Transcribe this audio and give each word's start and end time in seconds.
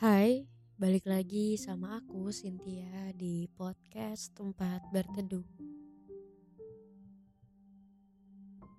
Hai, 0.00 0.48
balik 0.80 1.04
lagi 1.04 1.60
sama 1.60 2.00
aku 2.00 2.32
Cynthia 2.32 3.12
di 3.12 3.44
podcast 3.52 4.32
Tempat 4.32 4.88
Berteduh. 4.88 5.44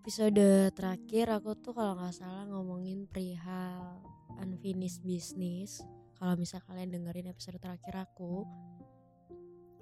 Episode 0.01 0.73
terakhir 0.73 1.29
aku 1.29 1.53
tuh 1.61 1.77
kalau 1.77 1.93
nggak 1.93 2.17
salah 2.17 2.49
ngomongin 2.49 3.05
perihal 3.05 4.01
unfinished 4.41 5.05
business. 5.05 5.85
Kalau 6.17 6.33
misal 6.41 6.57
kalian 6.65 6.89
dengerin 6.89 7.29
episode 7.29 7.61
terakhir 7.61 8.01
aku, 8.01 8.41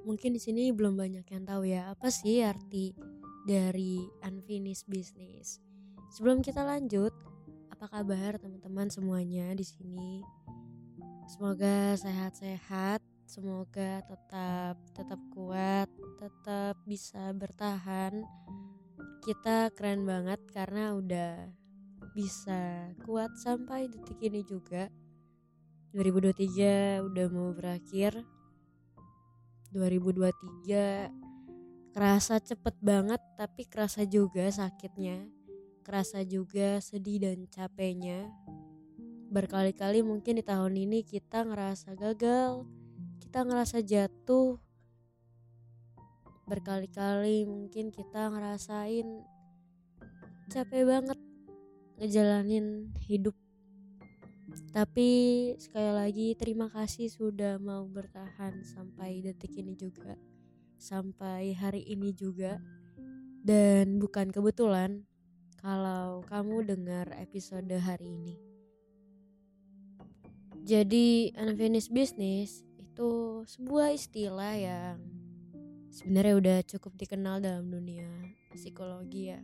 mungkin 0.03 0.35
di 0.35 0.44
sini 0.44 0.75
belum 0.75 0.99
banyak 0.99 1.23
yang 1.23 1.47
tahu 1.47 1.63
ya 1.63 1.88
apa 1.88 2.11
sih 2.11 2.44
arti 2.44 2.92
dari 3.47 4.03
unfinished 4.27 4.92
business. 4.92 5.64
Sebelum 6.19 6.44
kita 6.44 6.67
lanjut, 6.67 7.16
apa 7.71 7.88
kabar 7.88 8.36
teman-teman 8.44 8.92
semuanya 8.92 9.55
di 9.55 9.64
sini? 9.64 10.19
Semoga 11.30 11.94
sehat-sehat, 11.94 13.05
semoga 13.30 14.02
tetap 14.02 14.81
tetap 14.97 15.22
kuat, 15.30 15.86
tetap 16.17 16.73
bisa 16.89 17.30
bertahan. 17.38 18.25
Kita 19.21 19.69
keren 19.77 20.09
banget 20.09 20.41
karena 20.49 20.97
udah 20.97 21.53
bisa 22.17 22.89
kuat 23.05 23.30
sampai 23.38 23.94
detik 23.94 24.17
ini 24.25 24.41
juga. 24.41 24.89
2023 25.94 27.05
udah 27.05 27.27
mau 27.30 27.53
berakhir. 27.53 28.25
2023 29.69 31.93
kerasa 31.93 32.41
cepet 32.41 32.73
banget 32.81 33.21
tapi 33.38 33.69
kerasa 33.69 34.02
juga 34.02 34.49
sakitnya. 34.49 35.30
Kerasa 35.86 36.25
juga 36.25 36.81
sedih 36.81 37.21
dan 37.21 37.45
capeknya 37.53 38.33
berkali-kali 39.30 40.02
mungkin 40.02 40.41
di 40.41 40.44
tahun 40.44 40.73
ini 40.73 41.05
kita 41.05 41.45
ngerasa 41.45 41.94
gagal, 41.94 42.66
kita 43.22 43.45
ngerasa 43.45 43.86
jatuh. 43.86 44.58
Berkali-kali 46.49 47.45
mungkin 47.45 47.94
kita 47.94 48.33
ngerasain 48.33 49.05
capek 50.49 50.81
banget 50.81 51.19
ngejalanin 52.02 52.89
hidup. 53.05 53.38
Tapi 54.73 55.09
sekali 55.61 55.91
lagi 55.93 56.27
terima 56.33 56.73
kasih 56.73 57.05
sudah 57.05 57.61
mau 57.61 57.86
bertahan 57.86 58.66
sampai 58.66 59.21
detik 59.21 59.53
ini 59.61 59.77
juga. 59.77 60.17
Sampai 60.81 61.53
hari 61.53 61.86
ini 61.86 62.17
juga. 62.17 62.58
Dan 63.45 64.02
bukan 64.02 64.33
kebetulan 64.33 65.05
kalau 65.61 66.25
kamu 66.25 66.65
dengar 66.65 67.14
episode 67.14 67.70
hari 67.77 68.09
ini. 68.09 68.48
Jadi 70.64 71.31
unfinished 71.39 71.92
business 71.92 72.64
itu 72.80 73.42
sebuah 73.47 73.95
istilah 73.95 74.53
yang 74.59 74.97
sebenarnya 75.89 76.36
udah 76.36 76.58
cukup 76.67 76.93
dikenal 76.99 77.39
dalam 77.39 77.71
dunia 77.71 78.08
psikologi 78.52 79.31
ya. 79.31 79.42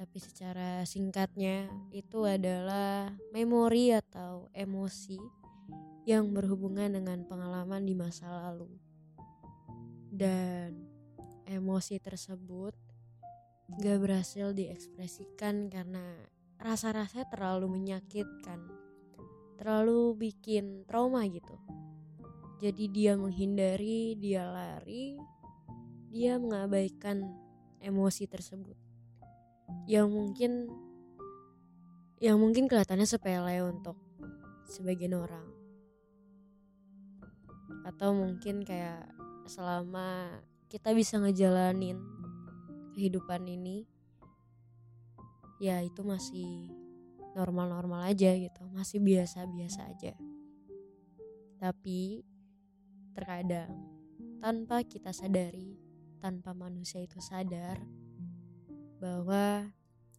Tapi 0.00 0.16
secara 0.16 0.80
singkatnya 0.88 1.68
itu 1.92 2.24
adalah 2.24 3.12
memori 3.36 3.92
atau 3.92 4.48
emosi 4.56 5.20
yang 6.08 6.32
berhubungan 6.32 6.96
dengan 6.96 7.20
pengalaman 7.28 7.84
di 7.84 7.92
masa 7.92 8.32
lalu. 8.32 8.72
Dan 10.08 10.88
emosi 11.44 12.00
tersebut 12.00 12.72
gak 13.78 13.98
berhasil 14.00 14.56
diekspresikan 14.56 15.68
karena 15.68 16.16
rasa-rasanya 16.58 17.28
terlalu 17.30 17.70
menyakitkan 17.70 18.79
terlalu 19.60 20.16
bikin 20.16 20.88
trauma 20.88 21.20
gitu. 21.28 21.60
Jadi 22.64 22.88
dia 22.88 23.12
menghindari, 23.12 24.16
dia 24.16 24.48
lari, 24.48 25.20
dia 26.08 26.40
mengabaikan 26.40 27.28
emosi 27.84 28.24
tersebut. 28.24 28.76
Yang 29.84 30.08
mungkin 30.08 30.52
yang 32.24 32.40
mungkin 32.40 32.72
kelihatannya 32.72 33.04
sepele 33.04 33.60
untuk 33.68 34.00
sebagian 34.64 35.12
orang. 35.12 35.44
Atau 37.84 38.16
mungkin 38.16 38.64
kayak 38.64 39.12
selama 39.44 40.40
kita 40.72 40.96
bisa 40.96 41.20
ngejalanin 41.20 42.00
kehidupan 42.96 43.44
ini 43.44 43.84
ya 45.60 45.84
itu 45.84 46.00
masih 46.00 46.72
normal-normal 47.36 48.10
aja 48.10 48.34
gitu 48.34 48.62
masih 48.74 48.98
biasa-biasa 49.02 49.80
aja 49.86 50.12
tapi 51.60 52.24
terkadang 53.12 53.70
tanpa 54.40 54.80
kita 54.86 55.12
sadari 55.12 55.76
tanpa 56.20 56.52
manusia 56.56 57.00
itu 57.00 57.20
sadar 57.20 57.80
bahwa 59.00 59.68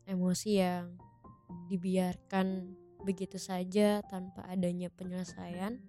emosi 0.09 0.57
yang 0.57 0.97
dibiarkan 1.69 2.73
begitu 3.01 3.37
saja 3.41 4.01
tanpa 4.05 4.45
adanya 4.49 4.89
penyelesaian 4.93 5.81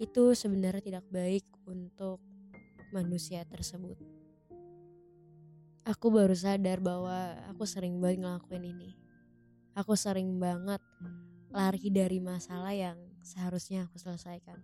itu 0.00 0.34
sebenarnya 0.36 0.82
tidak 0.82 1.06
baik 1.08 1.46
untuk 1.64 2.18
manusia 2.90 3.46
tersebut. 3.46 3.96
Aku 5.86 6.10
baru 6.10 6.34
sadar 6.34 6.78
bahwa 6.78 7.38
aku 7.50 7.64
sering 7.66 7.98
banget 7.98 8.22
ngelakuin 8.22 8.64
ini 8.66 8.90
aku 9.72 9.96
sering 9.96 10.36
banget 10.36 10.80
lari 11.52 11.88
dari 11.88 12.20
masalah 12.20 12.72
yang 12.72 12.96
seharusnya 13.24 13.88
aku 13.88 13.96
selesaikan. 13.96 14.60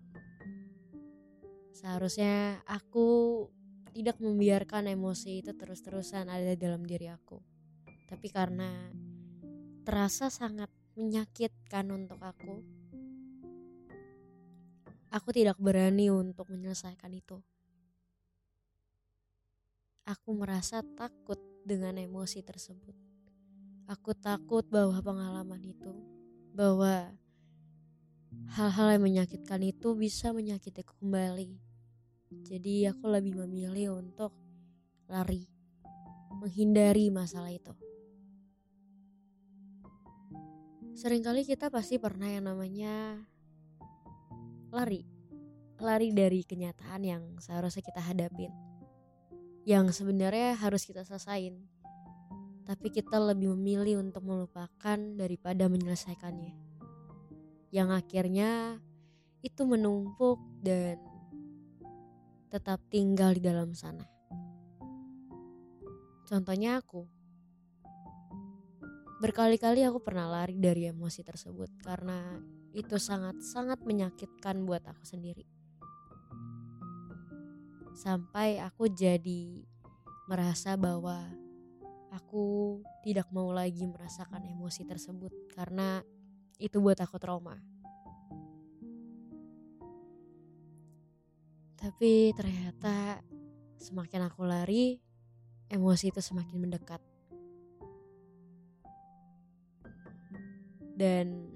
Seharusnya 1.72 2.60
aku 2.66 3.46
tidak 3.94 4.20
membiarkan 4.20 4.90
emosi 4.90 5.40
itu 5.44 5.52
terus-terusan 5.56 6.28
ada 6.28 6.52
dalam 6.58 6.84
diri 6.84 7.08
aku. 7.08 7.40
Tapi 8.08 8.28
karena 8.32 8.88
terasa 9.84 10.28
sangat 10.28 10.68
menyakitkan 10.96 11.86
untuk 11.92 12.18
aku, 12.20 12.64
aku 15.12 15.28
tidak 15.32 15.56
berani 15.60 16.10
untuk 16.12 16.50
menyelesaikan 16.50 17.12
itu. 17.14 17.38
Aku 20.08 20.32
merasa 20.32 20.80
takut 20.96 21.36
dengan 21.68 22.00
emosi 22.00 22.40
tersebut 22.40 23.07
Aku 23.88 24.12
takut 24.12 24.68
bahwa 24.68 25.00
pengalaman 25.00 25.64
itu, 25.64 25.96
bahwa 26.52 27.08
hal-hal 28.52 29.00
yang 29.00 29.04
menyakitkan 29.08 29.64
itu 29.64 29.96
bisa 29.96 30.36
menyakitiku 30.36 30.92
kembali. 31.00 31.56
Jadi 32.44 32.84
aku 32.84 33.08
lebih 33.08 33.40
memilih 33.40 33.96
untuk 33.96 34.36
lari, 35.08 35.48
menghindari 36.36 37.08
masalah 37.08 37.48
itu. 37.48 37.72
Seringkali 40.92 41.48
kita 41.48 41.72
pasti 41.72 41.96
pernah 41.96 42.28
yang 42.28 42.44
namanya 42.44 43.24
lari, 44.68 45.00
lari 45.80 46.12
dari 46.12 46.44
kenyataan 46.44 47.00
yang 47.08 47.22
seharusnya 47.40 47.80
kita 47.80 48.04
hadapin, 48.04 48.52
yang 49.64 49.88
sebenarnya 49.88 50.60
harus 50.60 50.84
kita 50.84 51.08
selesain 51.08 51.56
tapi 52.68 52.92
kita 52.92 53.16
lebih 53.16 53.56
memilih 53.56 54.04
untuk 54.04 54.28
melupakan 54.28 54.98
daripada 55.16 55.72
menyelesaikannya. 55.72 56.52
Yang 57.72 57.88
akhirnya 57.96 58.76
itu 59.40 59.64
menumpuk 59.64 60.36
dan 60.60 61.00
tetap 62.52 62.84
tinggal 62.92 63.32
di 63.32 63.40
dalam 63.40 63.72
sana. 63.72 64.04
Contohnya 66.28 66.76
aku. 66.76 67.08
Berkali-kali 69.24 69.88
aku 69.88 70.04
pernah 70.04 70.28
lari 70.28 70.60
dari 70.60 70.92
emosi 70.92 71.24
tersebut 71.24 71.80
karena 71.80 72.36
itu 72.76 73.00
sangat-sangat 73.00 73.80
menyakitkan 73.80 74.68
buat 74.68 74.84
aku 74.84 75.08
sendiri. 75.08 75.48
sampai 77.98 78.62
aku 78.62 78.86
jadi 78.86 79.66
merasa 80.30 80.78
bahwa 80.78 81.26
aku 82.18 82.78
tidak 83.06 83.30
mau 83.30 83.54
lagi 83.54 83.86
merasakan 83.86 84.42
emosi 84.50 84.82
tersebut 84.82 85.30
karena 85.54 86.02
itu 86.58 86.82
buat 86.82 86.98
aku 86.98 87.14
trauma. 87.22 87.54
Tapi 91.78 92.34
ternyata 92.34 93.22
semakin 93.78 94.26
aku 94.26 94.42
lari, 94.42 94.98
emosi 95.70 96.10
itu 96.10 96.18
semakin 96.18 96.58
mendekat. 96.58 96.98
Dan 100.98 101.46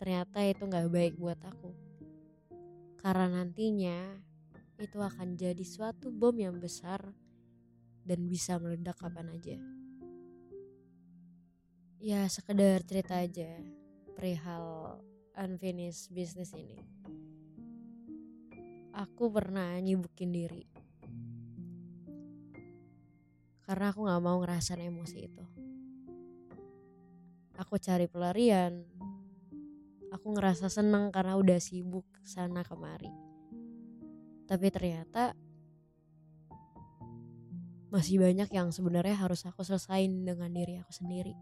ternyata 0.00 0.40
itu 0.48 0.64
gak 0.64 0.88
baik 0.88 1.20
buat 1.20 1.36
aku. 1.44 1.76
Karena 2.96 3.28
nantinya 3.28 4.16
itu 4.80 4.96
akan 4.96 5.36
jadi 5.36 5.60
suatu 5.60 6.08
bom 6.08 6.32
yang 6.32 6.56
besar 6.56 7.04
dan 8.08 8.24
bisa 8.24 8.56
meledak 8.56 8.96
kapan 8.96 9.28
aja. 9.36 9.60
Ya 12.00 12.24
sekedar 12.32 12.80
cerita 12.88 13.20
aja 13.20 13.60
perihal 14.16 14.96
unfinished 15.36 16.08
business 16.08 16.56
ini. 16.56 16.80
Aku 18.96 19.28
pernah 19.28 19.76
nyibukin 19.76 20.32
diri. 20.32 20.64
Karena 23.68 23.92
aku 23.92 24.08
gak 24.08 24.24
mau 24.24 24.40
ngerasain 24.40 24.80
emosi 24.80 25.18
itu. 25.20 25.44
Aku 27.60 27.76
cari 27.76 28.08
pelarian. 28.08 28.80
Aku 30.08 30.32
ngerasa 30.32 30.72
seneng 30.72 31.12
karena 31.12 31.36
udah 31.36 31.60
sibuk 31.60 32.08
sana 32.24 32.64
kemari. 32.64 33.12
Tapi 34.48 34.66
ternyata 34.72 35.36
masih 37.88 38.20
banyak 38.20 38.52
yang 38.52 38.68
sebenarnya 38.68 39.16
harus 39.16 39.48
aku 39.48 39.64
selesain 39.64 40.12
dengan 40.28 40.52
diri 40.52 40.76
aku 40.76 40.92
sendiri. 40.92 41.32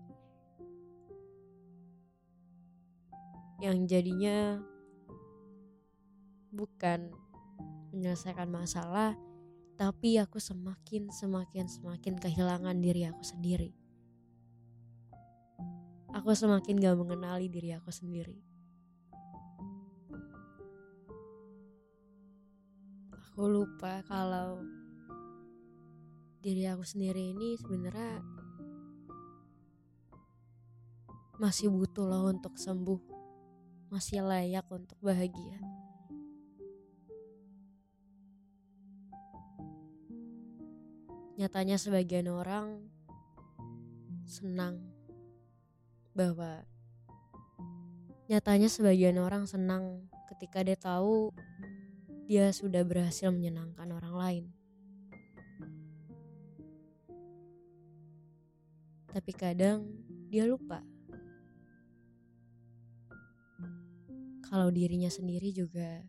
Yang 3.58 3.76
jadinya 3.90 4.62
bukan 6.54 7.10
menyelesaikan 7.90 8.46
masalah, 8.46 9.18
tapi 9.74 10.22
aku 10.22 10.38
semakin 10.38 11.10
semakin 11.10 11.66
semakin 11.66 12.14
kehilangan 12.14 12.78
diri 12.78 13.10
aku 13.10 13.26
sendiri. 13.26 13.74
Aku 16.14 16.32
semakin 16.32 16.80
gak 16.80 16.96
mengenali 16.96 17.50
diri 17.50 17.74
aku 17.76 17.92
sendiri. 17.92 18.40
Aku 23.12 23.52
lupa 23.52 24.00
kalau 24.08 24.64
diri 26.46 26.62
aku 26.70 26.86
sendiri 26.86 27.34
ini 27.34 27.58
sebenarnya 27.58 28.22
masih 31.42 31.74
butuh 31.74 32.06
loh 32.06 32.30
untuk 32.30 32.54
sembuh. 32.54 33.02
Masih 33.90 34.22
layak 34.22 34.62
untuk 34.70 34.94
bahagia. 35.02 35.58
Nyatanya 41.34 41.82
sebagian 41.82 42.30
orang 42.30 42.78
senang 44.22 44.86
bahwa 46.14 46.62
nyatanya 48.30 48.70
sebagian 48.70 49.18
orang 49.18 49.50
senang 49.50 50.06
ketika 50.30 50.62
dia 50.62 50.78
tahu 50.78 51.34
dia 52.30 52.54
sudah 52.54 52.86
berhasil 52.86 53.34
menyenangkan 53.34 53.90
orang 53.90 54.14
lain 54.14 54.44
tapi 59.16 59.32
kadang 59.32 59.80
dia 60.28 60.44
lupa. 60.44 60.84
Kalau 64.44 64.68
dirinya 64.68 65.08
sendiri 65.08 65.56
juga 65.56 66.04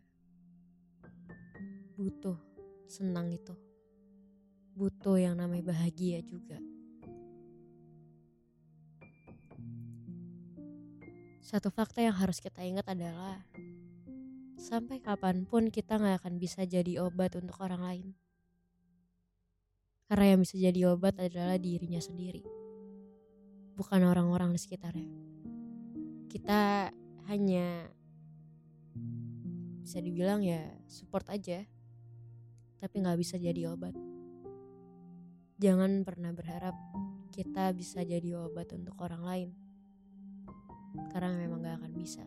butuh 1.96 2.36
senang 2.84 3.32
itu. 3.32 3.56
Butuh 4.76 5.16
yang 5.16 5.40
namanya 5.40 5.72
bahagia 5.72 6.20
juga. 6.20 6.60
Satu 11.40 11.72
fakta 11.72 12.04
yang 12.04 12.12
harus 12.12 12.44
kita 12.44 12.60
ingat 12.60 12.92
adalah 12.92 13.40
sampai 14.60 15.00
kapan 15.00 15.48
pun 15.48 15.72
kita 15.72 15.96
nggak 15.96 16.20
akan 16.20 16.36
bisa 16.36 16.68
jadi 16.68 17.00
obat 17.00 17.40
untuk 17.40 17.56
orang 17.64 17.80
lain. 17.80 18.08
Karena 20.12 20.36
yang 20.36 20.44
bisa 20.44 20.60
jadi 20.60 20.92
obat 20.92 21.16
adalah 21.16 21.56
dirinya 21.56 22.04
sendiri 22.04 22.67
bukan 23.78 24.02
orang-orang 24.02 24.50
di 24.50 24.58
sekitarnya. 24.58 25.06
Kita 26.26 26.90
hanya 27.30 27.86
bisa 29.86 30.02
dibilang 30.02 30.42
ya 30.42 30.66
support 30.90 31.30
aja, 31.30 31.62
tapi 32.82 32.94
nggak 32.98 33.18
bisa 33.22 33.38
jadi 33.38 33.70
obat. 33.70 33.94
Jangan 35.62 36.02
pernah 36.02 36.34
berharap 36.34 36.74
kita 37.30 37.70
bisa 37.70 38.02
jadi 38.02 38.34
obat 38.34 38.74
untuk 38.74 38.98
orang 38.98 39.22
lain, 39.22 39.50
karena 41.14 41.38
memang 41.38 41.62
gak 41.62 41.78
akan 41.78 41.92
bisa. 41.94 42.26